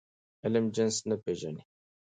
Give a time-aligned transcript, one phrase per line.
[0.45, 1.63] علم جنس نه پېژني.